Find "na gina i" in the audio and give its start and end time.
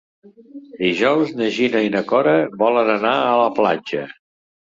1.41-1.91